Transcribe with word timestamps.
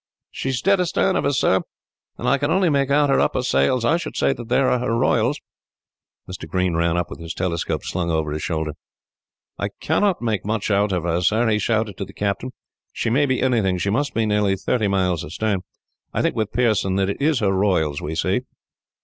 "She 0.31 0.49
is 0.49 0.63
dead 0.63 0.81
astern 0.81 1.15
of 1.15 1.25
us, 1.25 1.37
sir, 1.39 1.61
and 2.17 2.27
I 2.27 2.39
can 2.39 2.49
only 2.49 2.69
make 2.69 2.89
out 2.89 3.11
her 3.11 3.19
upper 3.19 3.43
sails. 3.43 3.85
I 3.85 3.97
should 3.97 4.17
say 4.17 4.33
that 4.33 4.49
they 4.49 4.57
are 4.57 4.79
her 4.79 4.95
royals." 4.97 5.39
Mr. 6.27 6.47
Green 6.47 6.73
ran 6.73 6.97
up, 6.97 7.11
with 7.11 7.19
his 7.19 7.35
telescope 7.35 7.83
slung 7.83 8.09
over 8.09 8.31
his 8.31 8.41
shoulder. 8.41 8.71
"I 9.59 9.67
cannot 9.79 10.19
make 10.19 10.43
much 10.43 10.71
out 10.71 10.91
of 10.91 11.03
her, 11.03 11.21
sir," 11.21 11.47
he 11.47 11.59
shouted 11.59 11.97
to 11.97 12.05
the 12.05 12.13
captain. 12.13 12.49
"She 12.91 13.11
may 13.11 13.27
be 13.27 13.43
anything. 13.43 13.77
She 13.77 13.91
must 13.91 14.15
be 14.15 14.25
nearly 14.25 14.55
thirty 14.55 14.87
miles 14.87 15.23
astern. 15.23 15.61
I 16.15 16.23
think, 16.23 16.35
with 16.35 16.51
Pearson, 16.51 16.95
that 16.95 17.11
it 17.11 17.21
is 17.21 17.37
her 17.37 17.51
royals 17.53 18.01
we 18.01 18.15
see." 18.15 18.41